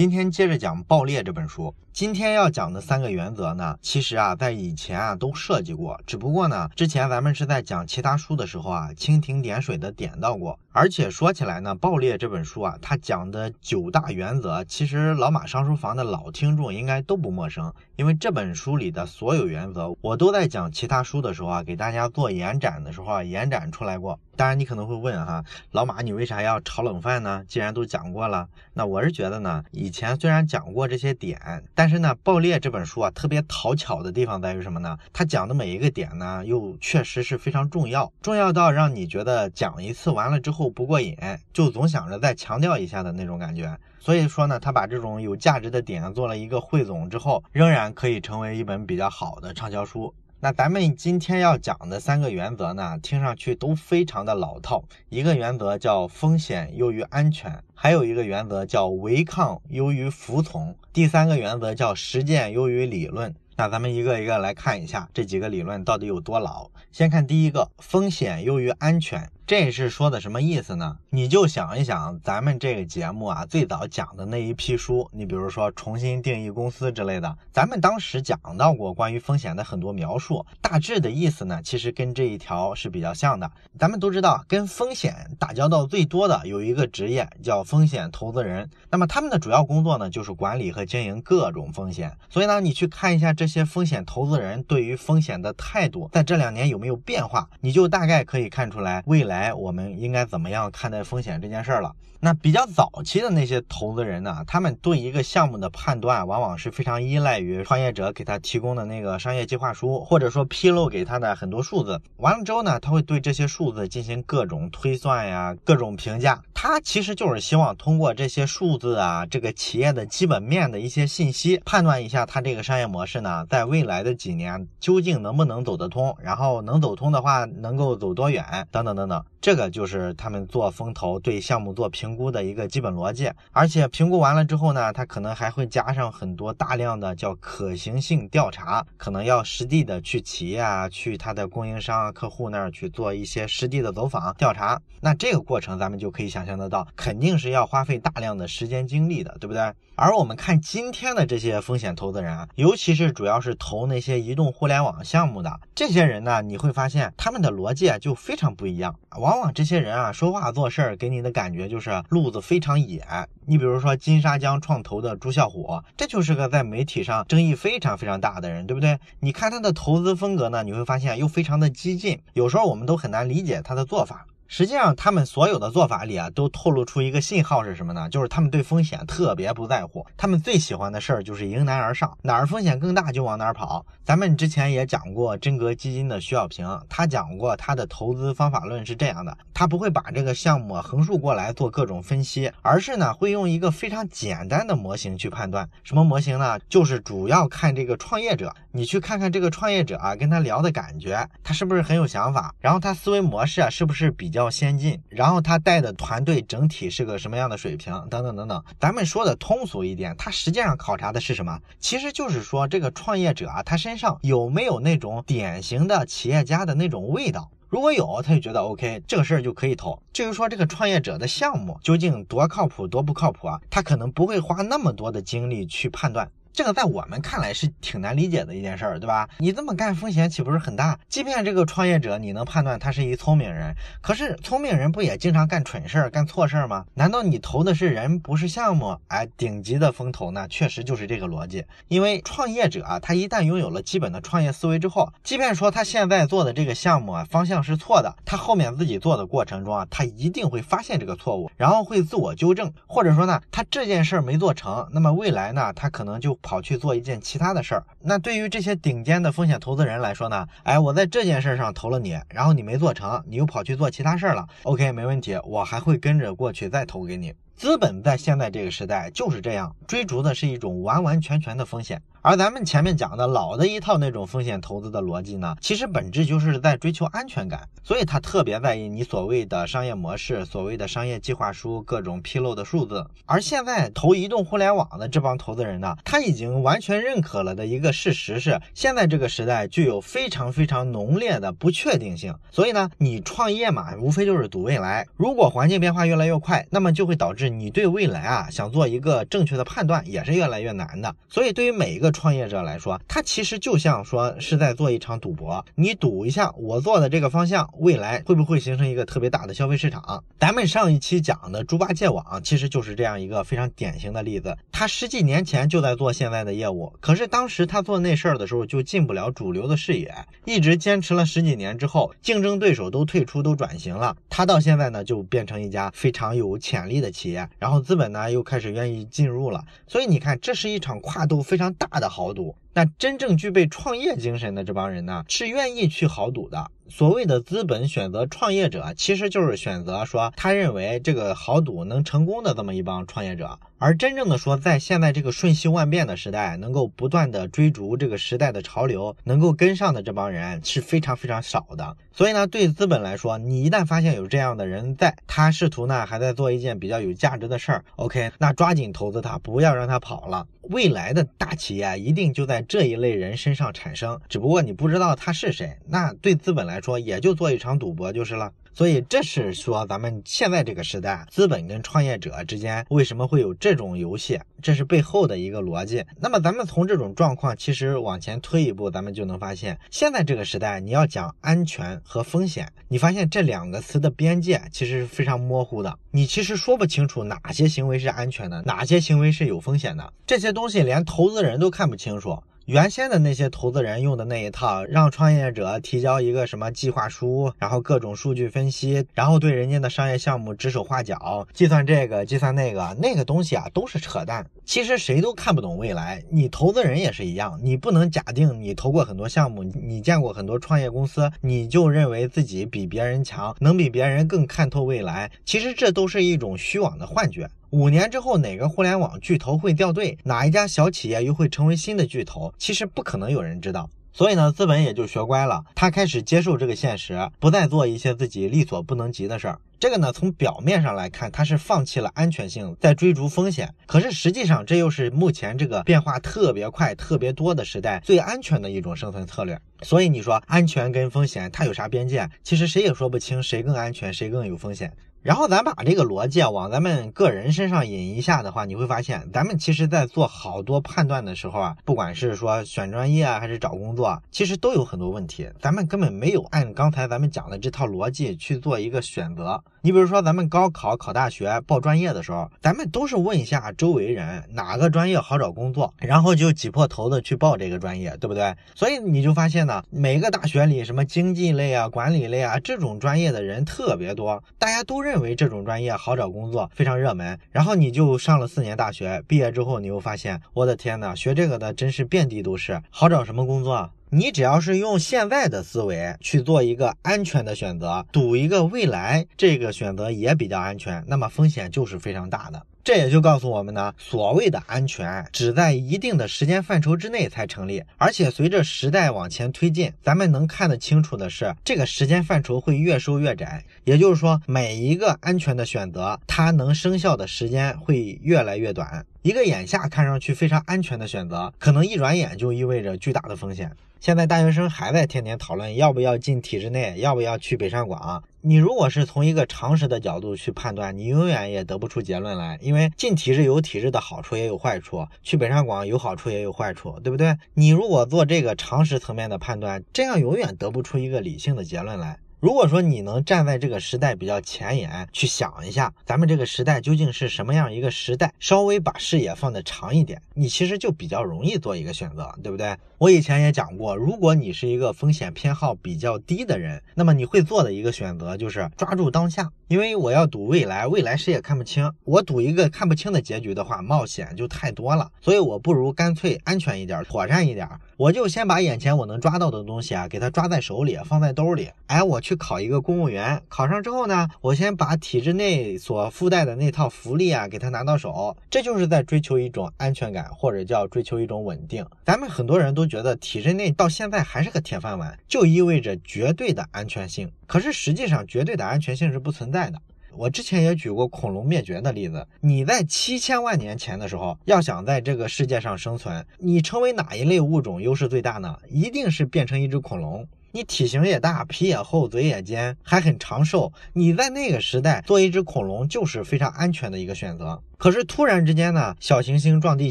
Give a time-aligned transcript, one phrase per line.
[0.00, 1.74] 今天接着讲《爆裂》这本书。
[1.92, 10.58] 今天要讲的三个原则呢，其实啊，在以前啊都涉及过，只不过呢，之前咱们是在讲其他书的时候啊，蜻蜓点水的点到过。
[10.72, 24.20] 而且说起来呢，《爆裂》这本书啊，它讲的九大原则，其实老马上书房的老听众应该都不陌生，因为这本书里的所有原则，我都在讲其他书的时候啊，给大家做延展的时候啊，延展出来过。
[24.36, 27.44] 当然，你可能会问哈，老马，你为啥要炒冷饭呢？
[27.46, 34.96] 既然都讲过了，那我是觉得呢，以前虽然讲过这些点，但是呢，《爆裂》这本书啊，特别讨巧的地方在于什么呢？
[35.12, 41.16] 它讲的每一个点呢，又确实是非常重要，重要到让你觉得讲一次完了之后后不过瘾，
[41.54, 43.78] 就总想着再强调一下的那种感觉。
[43.98, 50.12] 所以说呢，他把这种有价值的点做了一个汇总之后，仍然可以成为一本比较好的畅销书。
[50.42, 54.84] 那咱们今天要讲的三个原则呢，听上去都非常的老套。
[55.08, 63.34] 一个原则叫风险优于安全，还有一个原则叫违抗优于服从，第三个原则叫实践优于理论。
[63.56, 66.70] 那咱们一个一个来看一下这几个理论到底有多老。
[66.90, 69.30] 先看第一个，风险优于安全。
[69.50, 70.96] 这是说的什么意思呢？
[71.10, 83.50] 你就想一想，咱们这个节目啊，最早讲的那一批书，你比如说重新定义公司之类的，咱们当时讲到过关于风险的很多描述，大致的意思呢，其实跟这一条是比较像的。
[83.76, 92.16] 咱们都知道，跟风险打交道最多的有一个职业叫风险投资人，那么他们的主要工作呢，就是管理和经营各种风险。
[92.28, 99.39] 所以呢，你去看一下这些风险投资人对于风险的态度，在这两年有没有变化，你就大概可以看出来未来。
[99.40, 101.90] 哎，我们应该怎么样看待风险这件事儿了？
[102.22, 111.98] 那比较早期的那些投资人呢，他们对一个项目的判断，往往是非常依赖于创业者给他提供的那个商业计划书，或者说披露给他的很多数字。
[112.18, 116.42] 完了之后呢，他会对这些数字进行各种推算呀，各种评价。
[116.62, 129.24] 他其实就是希望通过这些数字啊，这个企业的基本面的一些信息，判断一下他这个商业模式呢，在未来的几年究竟能不能走得通，然后能走通的话，能够走多远，等等等等。
[129.40, 144.78] 这个就是他们做风投对项目做评估的一个基本逻辑，而且评估完了之后呢，他可能还会加上很多大量的叫可行性调查，可能要实地的去企业啊，去他的供应商啊、客户那儿去做一些实地的走访调查。
[145.00, 149.72] 那这个过程咱们就可以想象得到，肯定是要花费大量的时间精力的，对不对？
[150.00, 158.96] 而我们看今天的这些风险投资人啊，尤其是主要是投那些移动互联网项目的这些人呢，你会发现他们的逻辑啊就非常不一样。
[159.18, 163.04] 往往这些人啊说话做事儿给你的感觉就是路子非常野。
[163.44, 168.98] 你比如说金沙江创投的朱啸虎，这就是个在媒体上争议非常非常大的人，对不对？
[169.18, 174.24] 你看他的投资风格呢，你会发现又非常的激进，有时候我们都很难理解他的做法。
[174.52, 178.08] 实际上，他们所有的做法里啊，都透露出一个信号是什么呢？
[178.10, 183.86] 就是他们对风险特别不在乎，他们最喜欢的事儿就是迎难而上，哪儿风险更大就往哪儿跑。
[184.02, 195.70] 咱们之前也讲过真格基金的徐小平，他讲过他的投资方法论是这样的：他不会把这个项目横竖过来做各种分析，而是呢会用一个非常简单的模型去判断。
[195.84, 196.58] 什么模型呢？
[196.68, 204.50] 就是主要看这个创业者，你去看看这个创业者啊，跟他聊的感觉，他是不是很有想法，然后他思维模式啊是不是比较。
[204.50, 208.62] 先进，然后他带的团队整体是个什么样的水平，等等等等。
[208.80, 211.56] 咱们说的通俗一点，他实际上考察的是什么？
[211.78, 217.48] 其实就是说这个创业者啊，他身上有没有那种典型的企业家的那种味道？
[217.68, 220.02] 如果有，他就觉得 OK，这个事儿就可以投。
[220.12, 226.28] 至于说这个创业者的项目究竟多靠谱、多不靠谱啊，他可能不会花那么多的精力去判断。
[226.52, 229.28] 这个在我们看来是挺难理解的一件事儿，对吧？
[229.38, 230.98] 你这么干风险岂不是很大？
[231.08, 236.84] 即便这个创业者你能判断他是一聪明人，可是聪明人不也经常干蠢事儿、干错事儿吗？
[236.94, 238.98] 难道你投的是人不是项目？
[239.06, 241.64] 哎，顶级的风投呢，确实就是这个逻辑。
[241.88, 256.36] 因为创业者啊，他一旦拥有了基本的创业思维之后，即便说他现在做的这个项目啊方向是错的，他后面自己做的过程中啊，他一定会发现这个错误，然后会自我纠正，或者说呢，他这件事儿没做成，那么未来呢，他可能就。
[256.42, 260.46] 跑去做一件其他的事儿，那对于这些顶尖的风险投资人来说呢？
[260.62, 264.46] 哎，我在这件事上投了你，然后你没做成，你又跑去做其他事儿了。
[264.62, 267.34] OK，没问题，我还会跟着过去再投给你。
[267.56, 272.00] 资本在现在这个时代就是这样，追逐的是一种完完全全的风险。
[272.22, 283.06] 而咱们前面讲的老的一套那种风险投资的逻辑呢，其实本质就是在追求安全感，所以他特别在意你所谓的商业模式、所谓的商业计划书、各种披露的数字。
[283.24, 292.34] 而现在投移动互联网的这帮投资人呢，他已经完全认可了的一个事实是，现在这个时代具有非常非常浓烈的不确定性。
[292.50, 295.06] 所以呢，你创业嘛，无非就是赌未来。
[295.16, 301.16] 如果环境变化越来越快，那么就会导致你对未来啊想做一个正确的判断也是越来越难的。
[301.30, 305.64] 所以对于每一个创业者来说，他其实就像说是在做一场赌博。
[305.74, 310.24] 你赌一下，我做的这个方向未来会不会形成一个特别大的消费市场？
[310.38, 314.56] 咱们上一期讲的猪八戒网其实就是这样一个非常典型的例子。
[314.72, 320.14] 他十几年前就在做现在的业务，可是当时他做那事儿的时候就进不了主流的视野，
[320.44, 329.62] 一直坚持了十几年之后，竞争对手都退出都转型了，他到现在呢就变成一家非常有潜力的企业，然后资本呢又开始愿意进入了。
[329.86, 332.56] 所以你看，这是一场跨度非常大的豪赌。
[332.72, 336.70] 那真正具备创业精神的这帮人呢，是愿意去豪赌的。
[336.88, 343.58] 所谓的资本选择创业者，其实就是选择说他认为这个豪赌能成功的这么一帮创业者。
[343.82, 351.96] 而真正的说，在现在这个瞬息万变的时代，能够不断的追逐这个时代的潮流，能够跟上的这帮人是非常非常少的。
[352.12, 360.46] 所以呢，对资本来说，你一旦发现有这样的人在，他试图呢还在做一件比较有价值的事儿，OK，那抓紧投资他，不要让他跑了。
[360.64, 365.78] 未来的大企业一定就在这一类人身上产生，只不过你不知道他是谁。
[365.88, 368.52] 那对资本来说，也就做一场赌博就是了。
[368.72, 374.38] 所以这是说，咱们现在这个时代，资本跟创业者之间为什么会有这种游戏？
[374.62, 376.04] 这是背后的一个逻辑。
[376.18, 385.98] 那么咱们从这种状况，其实往前推一步，咱们就能发现，现在这个时代，你要讲安全和风险，你发现这两个词的边界其实是非常模糊的。
[386.10, 390.12] 你其实说不清楚哪些行为是安全的，哪些行为是有风险的。
[390.26, 392.42] 这些东西连投资人都看不清楚。
[392.70, 404.46] 原先的那些投资人用的那一套，让创业者提交一个什么计划书，然后各种数据分析，然后对人家的商业项目指手画脚，计算这个计算那个，那个东西啊都是扯淡。
[404.64, 415.28] 其实谁都看不懂未来，你投资人也是一样，你不能假定你投过很多项目，你见过很多创业公司，你就认为自己比别人强，能比别人更看透未来。
[415.44, 417.50] 其实这都是一种虚妄的幻觉。
[417.70, 420.18] 五年之后，哪个互联网巨头会掉队？
[420.24, 422.52] 哪一家小企业又会成为新的巨头？
[422.58, 423.88] 其实不可能有人知道。
[424.12, 429.60] 所以呢，资本也就学乖了，他开始接受这个现实，不再做一些自己力所不能及的事儿。
[429.78, 433.72] 这个呢，从表面上来看，他是放弃了安全性，在追逐风险。
[433.86, 439.56] 可是实际上，这又是目前这个变化特别快、特别多的时代最安全的一种生存策略。
[439.82, 442.28] 所以你说安全跟风险它有啥边界？
[442.42, 444.92] 其实谁也说不清谁更安全，谁更有风险。
[445.22, 459.62] 然后咱把这个逻辑往咱们个人身上引一下的话，你会发现，咱们其实在做好多判断的时候啊，不管是说选专业啊，还是找工作，其实都有很多问题，咱们根本没有按刚才咱们讲的这套逻辑去做一个选择。
[459.82, 468.54] 你比如说，咱们高考考大学报专业的时候，咱们都是问一下周围人哪个专业好找工作，然后就挤破头的去报这个专业，对不对？
[468.74, 477.36] 所以你就发现呢，每个大学里什么经济类啊、管理类啊这种专业的人特别多，大家都认认为这种专业好找工作，非常热门。
[477.50, 483.90] 然后你就上了四年大学，毕业之后你又发现，我的天呐，学这个的真是遍地都是，好找什么工作？
[484.10, 492.62] 你只要是用现在的思维去做一个安全的选择，赌一个未来，这个选择也比较安全，那么风险就是非常大的。
[492.82, 503.64] 这也就告诉我们呢，所谓的安全只在一定的时间范畴之内才成立，而且随着时代往前推进，咱们能看得清楚的是，这个时间范畴会越收越窄。
[503.84, 509.04] 也就是说，每一个安全的选择，它能生效的时间会越来越短。
[509.22, 513.70] 一个眼下看上去非常安全的选择，可能一转眼就意味着巨大的风险。
[514.00, 518.24] 现在大学生还在天天讨论要不要进体制内，要不要去北上广。
[518.40, 527.36] 你如果是从一个常识的角度去判断，你永远也得不出结论来，因为进体制有体制的好处，也有坏处；去北上广有好处，也有坏处，对不对？
[527.52, 532.16] 你如果做这个常识层面的判断，这样永远得不出一个理性的结论来。
[532.40, 542.74] 如果说你能站在这个时代比较前沿去想一下，咱们这个时代究竟是什么样一个时代，稍微把视野放得长一点，你其实就比较容易做一个选择，对不对？
[542.96, 557.68] 我以前也讲过，如果你是一个风险偏好比较低的人，那么你会做的一个选择就是抓住当下，因为我要赌未来，未来谁也看不清，我赌一个看不清的结局的话，冒险就太多了，所以我不如干脆安全一点，妥善一点，
[557.98, 562.29] 我就先把眼前我能抓到的东西啊，给它抓在手里，放在兜里，哎，我去。
[562.30, 571.84] 去考一个公务员，考上之后呢，我先把体制内所附带的那套福利啊给他拿到手，这就是在追求一种安全感，或者叫追求一种稳定。
[572.04, 577.28] 咱们很多人都觉得体制内到现在还是个铁饭碗，就意味着绝对的安全性。
[577.48, 579.82] 可是实际上，绝对的安全性是不存在的。
[580.12, 582.24] 我之前也举过恐龙灭绝的例子。
[582.40, 588.56] 你在七千万年前的时候，要想在这个世界上生存，你成为哪一类物种优势最大呢？
[588.68, 590.28] 一定是变成一只恐龙。
[590.52, 593.72] 你体型也大，皮也厚，嘴也尖，还很长寿。
[593.92, 597.62] 你在那个时代做一只恐龙就是非常安全的一个选择。
[597.78, 599.90] 可是突然之间呢，小行星撞地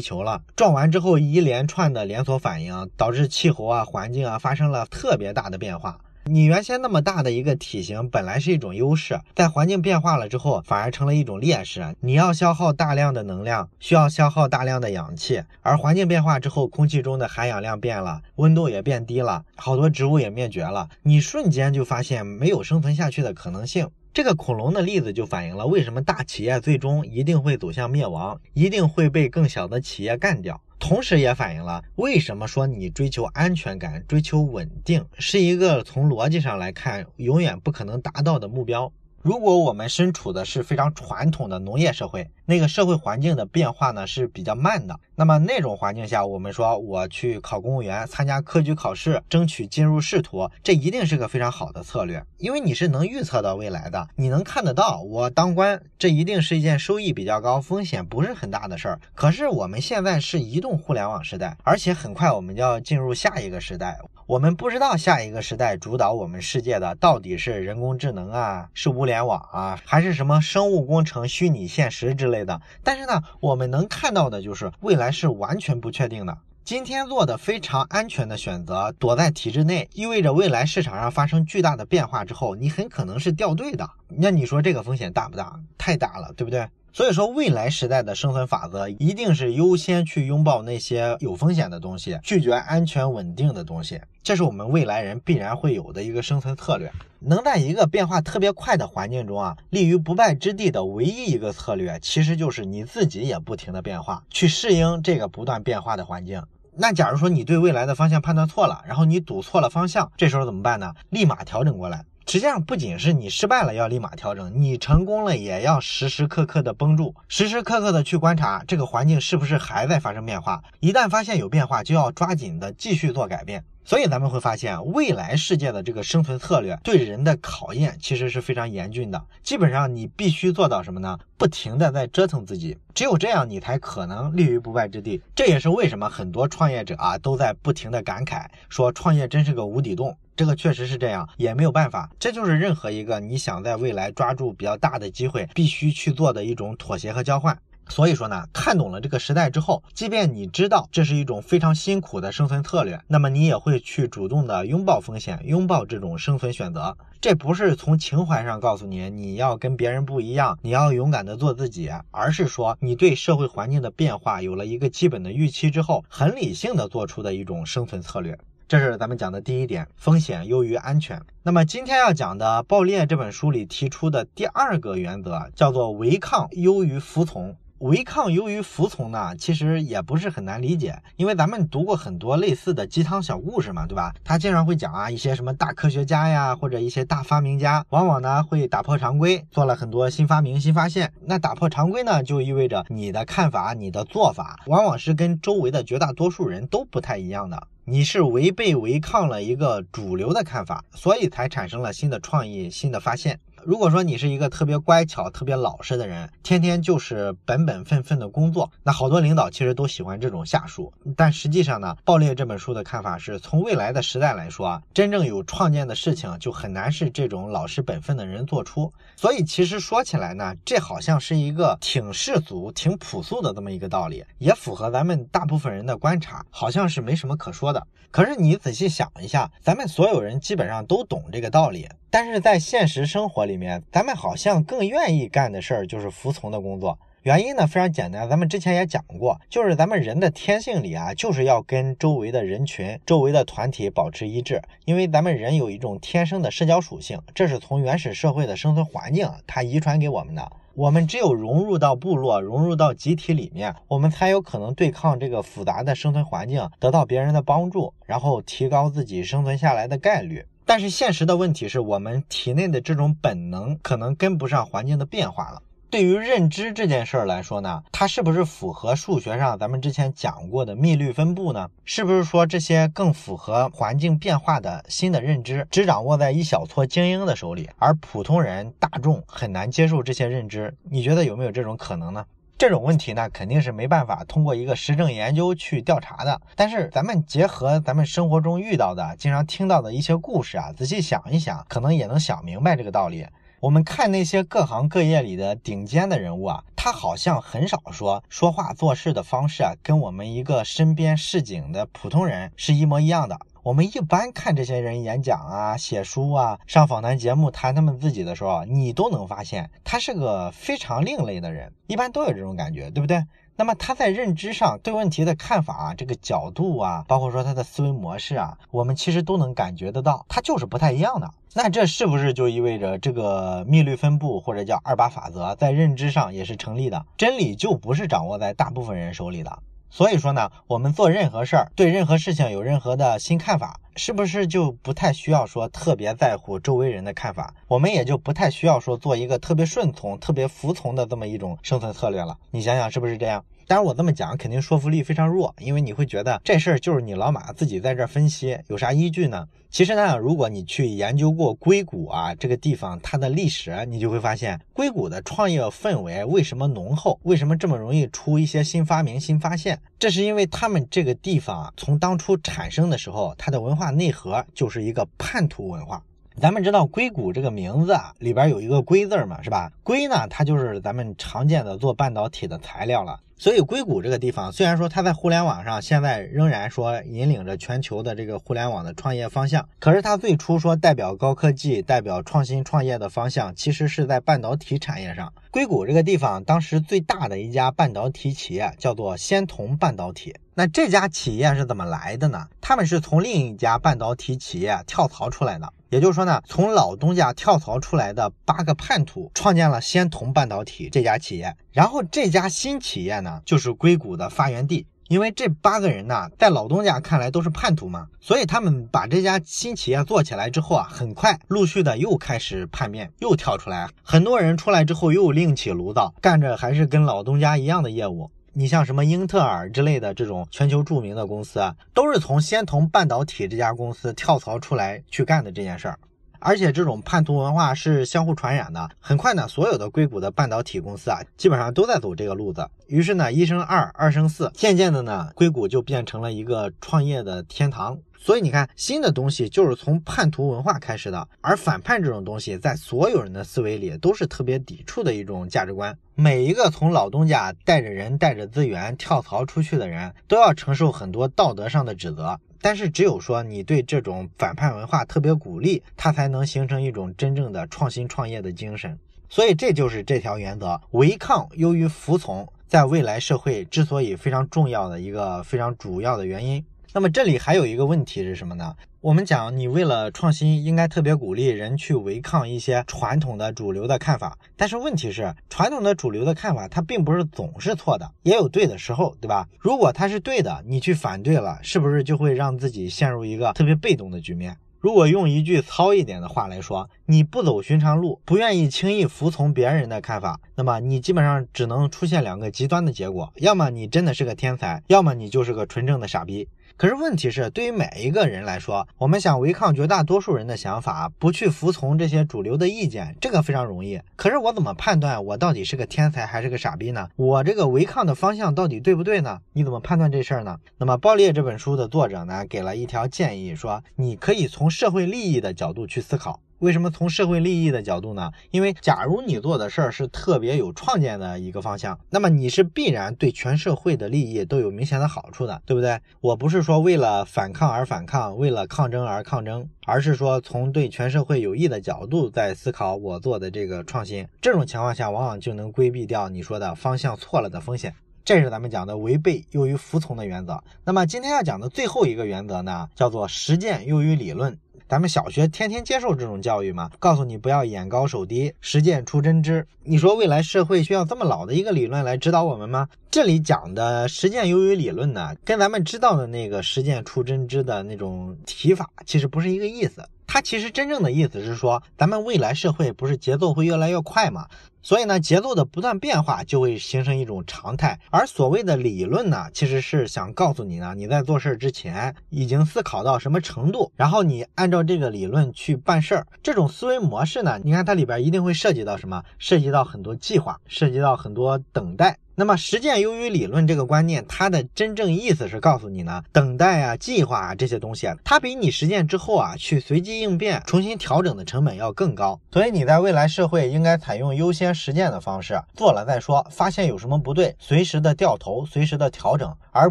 [0.00, 5.98] 球了，撞完之后一连串的连锁反应，导致气候啊、环境啊发生了特别大的变化。
[6.32, 11.96] 你原先那么大的一个体型，本来是一种优势，在环境变化了之后，反而成了一种劣势。
[11.98, 20.88] 你要消耗大量的能量，需要消耗大量的氧气，而环境变化之后，空气中的含氧量变了，温度也变低了，好多植物也灭绝了。
[21.02, 23.88] 你瞬间就发现没有生存下去的可能性。
[24.12, 30.60] 这个恐龙的例子就反映了为什么大企业最终一定会走向灭亡，一定会被更小的企业干掉。
[30.80, 38.92] 同时也反映了为什么说你追求安全感、追求稳定是一个从逻辑上来看永远不可能达到的目标。
[39.22, 44.98] 如果我们身处的是非常传统的农业社会，那个社会环境的变化呢是比较慢的。
[45.14, 58.98] 那么那种环境下，我们说我去考公务员，参加科举考试，争取进入仕途，这一定是个非常好的策略，因为你是能预测到未来的，你能看得到我当官，这一定是一件收益比较高、风险不是很大的事儿。
[59.14, 63.98] 可是我们现在是移动互联网时代，而且很快我们就要进入下一个时代。
[64.30, 72.60] 我们不知道下一个时代主导我们世界的到底是人工智能啊，是物联网啊，还是什么生物工程、虚拟现实之类的。
[72.84, 76.38] 但是呢，我们能看到的就是未来是完全不确定的。
[76.62, 83.90] 今天做的非常安全的选择，躲在体制内，意味着未来市场上发生巨大的变化之后，你很可能是掉队的。
[84.06, 85.58] 那你说这个风险大不大？
[85.76, 86.68] 太大了，对不对？
[86.92, 94.00] 所以说，未来时代的生存法则一定是优先去拥抱那些有风险的东西，拒绝安全稳定的东西。
[94.22, 96.90] 这是我们未来人必然会有的一个生存策略。
[97.20, 106.42] 能在一个变化特别快的环境中啊，立于不败之地的唯一一个策略，其实就是你自己也不停的变化，去适应这个不断变化的环境。
[106.76, 110.94] 那假如说你对未来的方向判断错了，然后你赌错了方向，这时候怎么办呢？
[111.10, 112.04] 立马调整过来。
[112.30, 120.62] 实际上不仅是你失败了要立马调整，你成功了也要时时刻刻的绷住，时时刻刻的去观察这个环境是不是还在发生变化。
[120.78, 123.64] 一旦发现有变化，就要抓紧的继续做改变。
[123.84, 129.20] 所以咱们会发现，未来世界的这个生存策略对人的考验其实是非常严峻的。
[129.42, 131.18] 基本上你必须做到什么呢？
[131.36, 135.20] 不停的在折腾自己，只有这样你才可能立于不败之地。
[135.34, 140.16] 这也是为什么很多创业者啊都在不停的感慨说，创业真是个无底洞。
[140.40, 147.58] 这个确实是这样，也没有办法，这就是任何一个你想在未来抓住比较大的机会，必须去做的一种妥协和交换。
[147.90, 156.96] 所以说呢，看懂了这个时代之后，即便你知道这是一种非常辛苦的生存策略，那么你也会去主动的拥抱风险，拥抱这种生存选择。
[157.20, 168.38] 这不是从情怀上告诉你你要跟别人不一样，你要勇敢的做自己，而是说你对社会环境的变化有了一个基本的预期之后，很理性的做出的一种生存策略。
[168.70, 171.20] 这是咱们讲的第一点，风险优于安全。
[171.42, 177.56] 那么今天要讲的《爆裂》这本书里提出的第二个原则，叫做违抗优于服从。
[177.80, 184.14] 违抗优于服从呢，其实也不是很难理解，因为咱们读过很多类似的鸡汤小故事嘛，对吧？
[184.22, 191.10] 他经常会讲啊，一些什么大科学家呀，或者一些大发明家，往往呢会打破常规，做了很多新发明、新发现。
[191.24, 197.66] 那打破常规呢，就意味着你的看法、你的做法，往往是跟周围的绝大多数人都不太一样的。
[197.86, 203.40] 你是违背违抗了一个主流的看法，所以才产生了新的创意、新的发现。
[203.64, 210.92] 如果说你是一个特别乖巧、特别老实的人，天天就是本本分分的工作，那好多领导其实都喜欢这种下属。
[211.16, 218.92] 但实际上呢，《爆裂》这本书的看法是从未来的时代来说，真正有创建的事情就很难是这种老实本分的人做出。
[219.16, 227.86] 所以其实说起来呢，这好像是一个挺世俗、挺朴素的这么一个道理，也符合咱们大部分人的观察，好像是没什么可说的。
[228.10, 231.88] 可是你仔细想一下，咱们所有人基本上都懂这个道理。
[232.12, 236.98] 但是在现实生活里面，咱们好像更愿意干的事儿就是服从的工作。
[237.22, 244.60] 原因呢非常简单，咱们之前也讲过，就是咱们人的天性里啊，就是要跟周围的人群、周围的团体保持一致。
[244.86, 250.50] 因为咱们人有一种天生的社交属性，这是从原始社会的生存环境它遗传给我们的。
[250.74, 260.46] 我们只有融入到部落、融入到集体里面，我们才有可能对抗这个复杂的生存环境，得到别人的帮助，然后提高自己生存下来的概率。
[260.70, 265.60] 但是现实的问题是我们体内的这种本能可能跟不上环境的变化了。
[265.90, 271.68] 对于认知这件事儿来说呢，它是不是符合数学上咱们之前讲过的幂律分布呢？
[271.84, 280.72] 是不是说这些更符合环境变化的新的认知，只掌握在一小撮精英的手里，而普通人大众很难接受这些认知？
[280.84, 282.24] 你觉得有没有这种可能呢？
[282.60, 286.42] 这种问题呢，肯定是没办法通过一个实证研究去调查的。
[286.54, 293.26] 但是咱们结合咱们生活中遇到的、经常听到的一些故事啊，仔细想一想，可能也能想明白这个道理。
[293.60, 303.38] 我们看那些各行各业里的顶尖的人物啊，他好像很少说说话做事的方式啊，跟我们一个身边市井的普通人是一模一样的。
[303.62, 313.22] 我们一般看这些人演讲啊、写书啊、上访谈节目谈他们自己的时候，你都能发现他是个非常另类的人，一般都有这种感觉，对不对？
[313.56, 321.30] 那么他在认知上对问题的看法啊，这个角度啊，包括说他的思维模式啊，我们其实都能感觉得到，他就是不太一样的。
[321.52, 327.04] 那这是不是就意味着这个幂律分布或者叫二八法则在认知上也是成立的？
[327.18, 329.58] 真理就不是掌握在大部分人手里的。
[329.90, 337.52] 所以说呢，我们做任何事儿，对任何事情有任何的新看法，是不是就不太需要说特别在乎周围人的看法？
[337.66, 342.38] 我们也就不太需要说做一个特别顺从、特别服从的这么一种生存策略了。
[342.52, 343.44] 你想想是不是这样？
[343.70, 349.46] 当然，我这么讲肯定说服力非常弱，因为你会觉得这事儿就是你老马自己在这分析，有啥依据呢？
[349.70, 359.80] 其实呢，如果你去研究过硅谷啊这个地方它的历史，你就会发现硅谷的创业氛围为什么浓厚，为什么这么容易出一些新发明、新发现？
[360.00, 366.02] 这是因为他们这个地方啊，从当初产生的时候，它的文化内核就是一个叛徒文化。
[366.40, 369.70] 咱们知道硅谷这个名字啊，里边有一个硅字嘛，是吧？
[369.84, 373.20] 硅呢，它就是咱们常见的做半导体的材料了。
[373.40, 385.32] 所以硅谷这个地方，虽然说它在互联网上现在仍然说引领着全球的这个互联网的创业方向，可是它最初说代表高科技、代表创新创业的方向，其实是在半导体产业上。
[385.50, 390.36] 硅谷这个地方当时最大的一家半导体企业叫做仙童半导体。
[390.52, 392.46] 那这家企业是怎么来的呢？
[392.60, 395.72] 他们是从另一家半导体企业跳槽出来的。
[395.88, 401.56] 也就是说呢，从老东家跳槽出来的八个叛徒，创建了仙童半导体这家企业。
[401.72, 404.86] 然后这家新企业呢，就是硅谷的发源地。
[405.08, 413.88] 因为这八个人呢，在老东家看来都是叛徒嘛，所以他们把这家新企业做起来之后啊，很快陆续的又开始叛变，又跳出来。
[414.04, 418.30] 很多人出来之后又另起炉灶，干着还是跟老东家一样的业务。
[418.52, 425.98] 你像什么英特尔之类的这种全球著名的公司啊，都是从仙童半导体这家公司跳槽出来去干的这件事儿。
[426.40, 428.88] 而且这种叛徒文化是相互传染的。
[428.98, 432.68] 很快呢，所有的硅谷的半导体公司啊，基本上都在走这个路子。
[432.86, 437.98] 于是呢，一生二，二生四，渐渐的呢，硅谷就变成了一个创业的天堂。
[438.22, 441.26] 所以你看，新的东西就是从叛徒文化开始的。
[441.40, 445.96] 而反叛这种东西，在所有人的思维里都是特别抵触的一种价值观。
[446.14, 452.38] 每一个从老东家带着人、带着资源跳槽出去的人，都要承受很多道德上的指责。
[452.60, 458.98] 但是只有说你对这种反叛文化特别鼓励，它才能形成一种真正的创新创业的精神。
[459.28, 466.64] 所以这就是这条原则：违抗优于服从，在未来社会之所以非常重要的一个非常主要的原因。
[466.92, 468.74] 那么这里还有一个问题是什么呢？
[469.00, 474.36] 我们讲，你为了创新，应该特别鼓励人去违抗一些传统的主流的看法。
[474.56, 479.46] 但是问题是，传统的主流的看法，它并不是总是错的，也有对的时候，对吧？
[479.60, 484.56] 如果它是对的，你去反对了，是不是就会让自己陷入一个特别被动的局面？
[484.80, 496.48] 如果用一句糙一点的话来说，你不走寻常路，不愿意轻易服从别人的看法，那么你基本上只能出现两个极端的结果：要么你真的是个天才，要么你就是个纯正的傻逼。
[496.80, 504.00] 可是问题是，对于每一个人来说，我们想违抗绝大多数人的想法，不去服从这些主流的意见，这个非常容易。
[504.16, 507.10] 可是我怎么判断我到底是个天才还是个傻逼呢？
[507.16, 509.40] 我这个违抗的方向到底对不对呢？
[509.52, 510.58] 你怎么判断这事儿呢？
[510.78, 516.40] 那么《爆裂》这本书的作者呢，给了一条建议，说你可以从社会利益的角度去思考。
[516.60, 518.30] 为什么从社会利益的角度呢？
[518.50, 525.98] 因为假如你做的事儿是特别有创建的一个方向，那么你是必然对全社会的利益都有明显的好处的，对不对？
[526.20, 534.28] 我不是说为了反抗而反抗，为了抗争而抗争，而是说从对全社会有益的角度在思考我做的这个创新。
[534.42, 537.94] 这种情况下，往往就能规避掉你说的方向错了的风险。
[538.30, 540.62] 这是咱们讲的违背优于服从的原则。
[540.84, 544.56] 那么今天要讲的最后一个原则呢，叫做实践优于理论。
[544.88, 546.88] 咱们小学天天接受这种教育吗？
[547.00, 549.66] 告诉你不要眼高手低，实践出真知。
[549.82, 552.88] 你说未来社会需要这么老的一个理论来指导我们吗？
[553.10, 560.08] 这里讲的实践优于理论呢，跟咱们知道的那个实践出真知的那种提法其实不是一个意思。
[560.28, 564.46] 它其实真正的意思是说，咱们未来社会不是节奏会越来越快吗？
[564.82, 567.98] 所以呢，节奏的不断变化就会形成一种常态。
[568.10, 576.26] 而所谓的理论呢，其实是想告诉你呢，你在做事之前已经思考到什么程度，然后你按照这个理论去办事儿。
[576.42, 579.22] 这种思维模式呢，你看它里边一定会涉及到什么？
[579.38, 582.16] 涉及到很多计划，涉及到很多等待。
[582.36, 592.40] 那么实践优于理论这个观念，它的真正意思是告诉你呢，等待啊、计划啊这些东西，它比你实践之后啊去随机应变、重新调整的成本要更高。
[592.50, 599.90] 所以你在未来社会应该采用优先实践的方式，做了再说，发现有什么不对，随时的掉头，随时的调整，而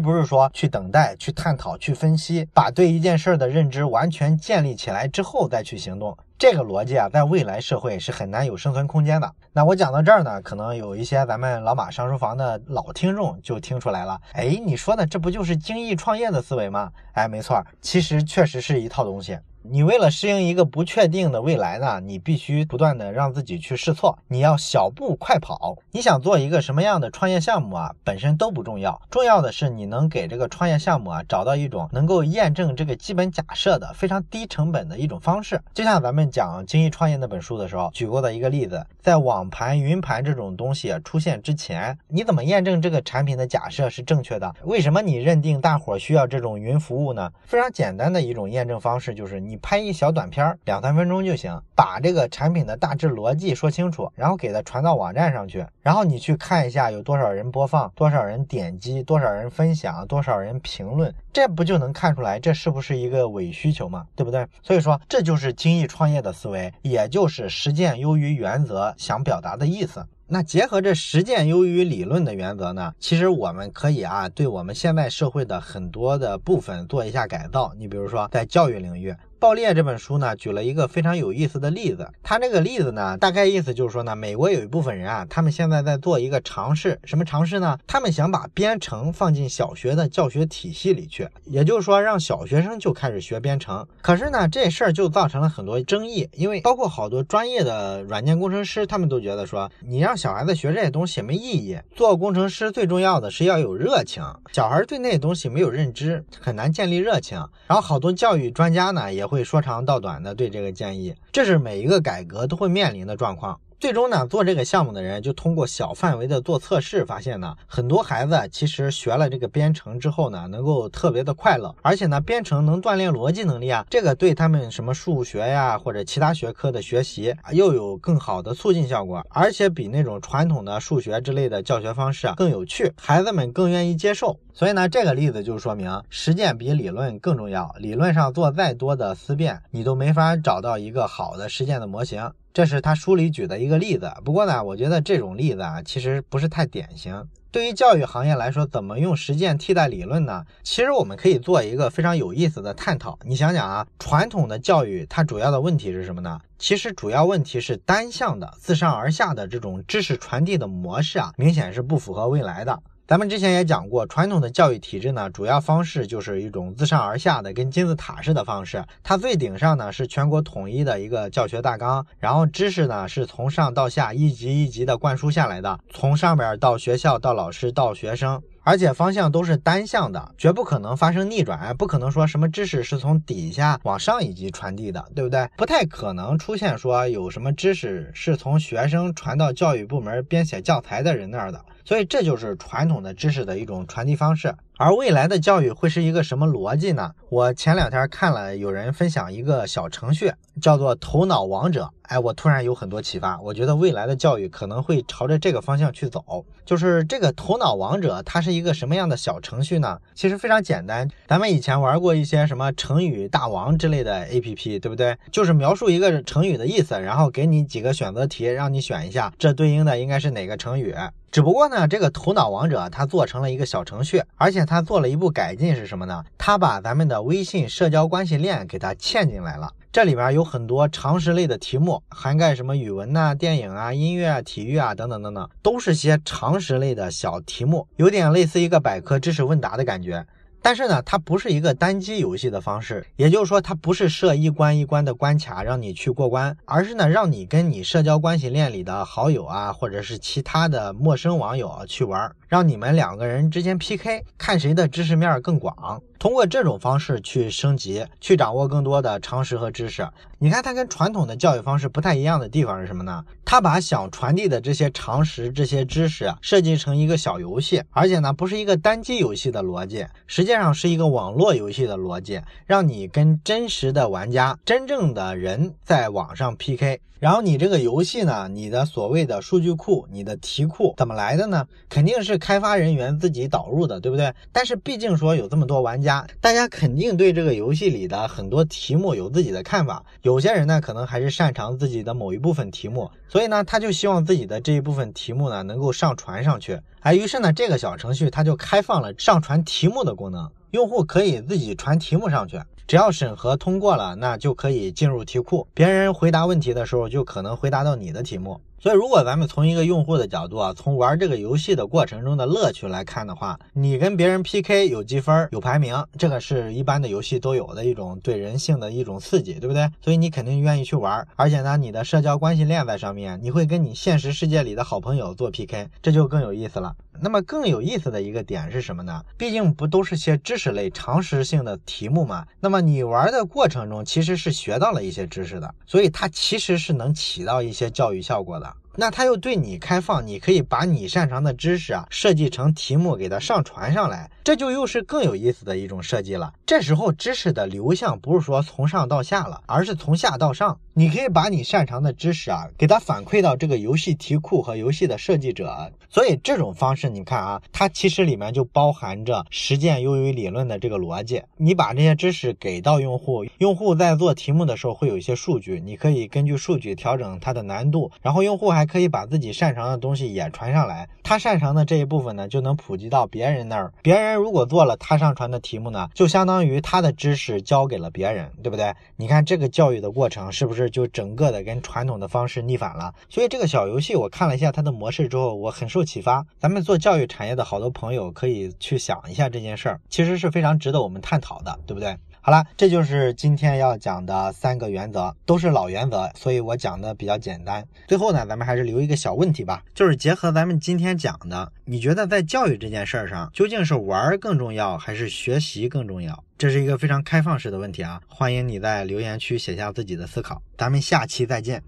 [0.00, 6.16] 不是说去等待、去探讨、去分析，把对一件事儿的认知完全建立起来之后再去行动。
[6.38, 9.30] 这个逻辑啊，在未来社会是很难有生存空间的。
[9.52, 14.18] 那我讲到这儿呢，可能有一些咱们老马上书房的老听众就听出来了。
[14.32, 16.90] 哎，你说的这不就是精益创业的思维吗？
[17.12, 19.38] 哎，没错，其实确实是一套东西。
[19.62, 25.76] 你为了适应一个不确定的未来呢，你必须不断的让自己去试错，你要小步快跑。
[25.90, 35.60] 你想做一个什么样的创业项目啊，本身都不重要，重要的是你能给这个创业项目啊找到一种能够验证这个基本假设的非常低成本的一种方式。
[35.74, 44.54] 就像咱们讲《精益创业》那本书的时候举过的一个例子，在网盘、云盘这种东西出现之前，你怎么验证这个产品的假设是正确的？
[44.64, 47.30] 为什么你认定大伙需要这种云服务呢？
[47.44, 49.60] 非常简单的一种验证方式就是你。
[49.62, 64.06] 拍一小短片，两三分钟就行，把这个产品的大致逻辑说清楚，然后给它传到网站上去，然后你去看一下有多少人播放，多少人点击，多少人分享，多少人评论，这不就能看出来这是不是一个伪需求吗？
[64.16, 64.44] 对不对？
[64.62, 70.04] 所以说这就是精益创业的思维，也就是实践优于原则想表达的意思。
[70.26, 72.94] 那结合这实践优于理论的原则呢？
[72.98, 77.72] 其实我们可以啊，对我们现在社会的很多的部分做一下改造。
[77.76, 79.14] 你比如说在教育领域。
[79.40, 82.06] 爆裂这本书呢，举了一个非常有意思的例子。
[82.22, 87.78] 他这个例子呢，大概意思就是说呢，美国有一部分人啊，他们现在在做一个尝试，什么尝试呢？
[87.86, 93.86] 他们想把编程放进小学的教学体系里去，也就是说让小学生就开始学编程。
[94.02, 101.78] 可是呢，这事儿就造成了很多争议，因为包括好多专业的软件工程师，他们都觉得说，你让小孩子学这些东西没意义。
[101.96, 104.22] 做工程师最重要的是要有热情，
[104.52, 107.38] 小孩对那些东西没有认知，很难建立热情。
[107.66, 113.60] 然后好多教育专家呢，也会说长道短的对这个建议，这是每一个改革都会面临的状况。
[113.80, 134.38] 最终呢，做这个项目的人就通过小范围的做测试，发现呢，很多孩子其实学了这个编程之后呢，能够特别的快乐，而且呢，编程能锻炼逻辑能力啊，这个对他们什么数学呀或者其他学科的学习又有更好的促进效果，而且比那种传统的数学之类的教学方式啊更有趣，孩子们更愿意接受。
[134.52, 137.74] 所以呢，这个例子就说明实践比理论更重要。
[137.78, 142.30] 理论上做再多的思辨，你都没法找到一个好的实践的模型。
[142.52, 144.10] 这是他书里举的一个例子。
[144.24, 147.26] 不过呢，我觉得这种例子啊，其实不是太典型。
[147.52, 150.44] 对于教育行业来说，怎么用实践替代理论呢？
[150.62, 153.18] 其实我们可以做一个非常有意思的探讨。
[153.24, 156.40] 你想想啊，传统的教育它主要的问题是什么呢？
[156.58, 162.80] 其实主要问题是单向的、自上而下的这种知识传递的模式啊，明显是不符合未来的。
[163.10, 168.84] 咱们之前也讲过，传统的教育体制呢，主要方式就是一种自上而下的，跟金字塔式的方式。
[169.02, 178.40] 它最顶上呢是全国统一的一个教学大纲，然后知识呢是从上到下一级一级的灌输下来的，从上边到学校到老师到学生。
[178.62, 185.48] 而且方向都是单向的，绝不可能发生逆转，不可能说什么知识是从底下往上一级传递的，对不对？
[185.56, 194.54] 不太可能出现说有什么知识是从学生传到教育部门编写教材的人那儿的，所以这就是传统的知识的一种传递方式。
[194.80, 197.12] 而未来的教育会是一个什么逻辑呢？
[197.28, 201.90] 我前两天看了有人分享一个小程序，叫做“头脑王者”。
[202.08, 203.38] 哎，我突然有很多启发。
[203.42, 206.22] 我觉得未来的教育可能会朝着这个方向去走。
[206.64, 210.00] 就是这个“头脑王者”，它是一个什么样的小程序呢？
[210.14, 211.06] 其实非常简单。
[211.28, 215.14] 咱们以前玩过一些什么成语大王之类的 APP，对不对？
[215.30, 220.96] 就是描述一个成语的意思，然后给你几个选择题，让你选一下，这对应的应该是哪个成语。
[221.30, 226.24] 只不过呢，这个头脑王者它做成了一个小程序，而且它做了一步改进是什么呢？
[226.38, 229.72] 它把咱们的微信社交关系链给它嵌进来了。
[229.90, 240.24] 这里边有很多常识类的题目，涵盖什么语文呐、电影啊、音乐啊、体育啊等等等等，都是些常识类的小题目，有点类似一个百科知识问答的感觉。
[240.62, 252.30] 但是呢，它不是一个单机游戏的方式，也就是说，它不是设一关一关的关卡让你去过关，而是呢，让你跟你社交关系链里的好友啊，或者是其他的陌生网友去玩。
[252.50, 256.02] 让你们两个人之间 PK，看谁的知识面更广。
[256.18, 260.04] 通过这种方式去升级，去掌握更多的常识和知识。
[260.40, 263.24] 你看，它跟传统的教育方式不太一样的地方是什么呢？
[263.44, 277.00] 它把想传递的这些常识、这些知识设计成一个小游戏，而且呢，不是一个单机游戏的逻辑，实际上是一个网络游戏的逻辑，让你跟真实的玩家、真正的人在网上 PK。
[277.20, 281.68] 然后你这个游戏呢，你的所谓的数据库、你的题库怎么来的呢？
[281.86, 284.32] 肯定是开发人员自己导入的，对不对？
[284.52, 290.02] 但是毕竟说有这么多玩家，大家肯定对这个游戏里的很多题目有自己的看法。
[290.22, 296.80] 有些人呢，可能还是擅长自己的某一部分题目，所以呢，他就希望自己的这一部分题目呢能够上传上去。
[297.00, 302.58] 哎，于是呢，这个小程序它就开放了上传题目的功能，用户可以自己传题目上去。
[302.90, 305.64] 只要审核通过了，那就可以进入题库。
[305.72, 308.60] 别人回答问题的时候，就可能回答到你的题目。
[308.82, 319.86] 所以，如果咱们从一个用户的角度啊，从玩这个游戏的过程中的乐趣来看的话，你跟别人 PK 有积分、有排名，这个是一般的游戏都有的一种对人性的一种刺激，对不对？
[320.02, 321.28] 所以你肯定愿意去玩。
[321.36, 326.96] 而且呢，你的社交关系链在上面，你会跟你现实世界里的好朋友做 PK，这就更有意思了。
[327.22, 329.22] 那么更有意思的一个点是什么呢？
[329.36, 332.46] 毕竟不都是些知识类、常识性的题目嘛。
[332.60, 338.69] 那么你玩的过程中其实是学到了一些知识的，所以它其实是能起到一些教育效果的。
[338.96, 346.52] 那他又对你开放，你可以把你擅长的知识啊设计成题目给它上传上来，这就又是更有意思的一种设计了。
[346.66, 350.78] 这时候知识的流向不是说从上到下了，而是从下到上。
[350.92, 355.92] 你可以把你擅长的知识啊给它反馈到这个游戏题库和游戏的设计者。
[356.10, 361.40] 所以这种方式，你看啊，它其实里面就包含着实践优于理论的这个逻辑。
[361.56, 371.08] 你把这些知识给到用户，用户在做题目的时候会有一些数据，你可以根据数据调整它的难度，然后用户还可以把自己擅长的东西也传上来。
[371.22, 373.92] 他擅长的这一部分呢，就能普及到别人那儿。
[374.02, 378.92] 别人如果做了他上传的题目呢，就相当于他的知识交给了别人，对不对？
[379.16, 383.14] 你看这个教育的过程是不是就整个的跟传统的方式逆反了？
[383.28, 386.46] 所以这个小游戏我看了一下它的模式之后，我很受受启发。
[386.58, 392.16] 咱们做教育产业的好多朋友可以去想一下这件事儿，其实是非常值得我们探讨的，对不对？
[392.40, 397.86] 好了，这就是今天要讲的三个原则，都是老原则，所以我讲的比较简单。
[398.08, 406.42] 最后呢，咱们还是留一个小问题吧，就是结合咱们今天讲的，你觉得在教育这件事儿上，究竟是玩儿更重要，还是学习更重要？
[406.56, 410.62] 这是一个非常开放式的问题啊，欢迎你在留言区写下自己的思考。
[410.78, 411.82] 咱们下期再见。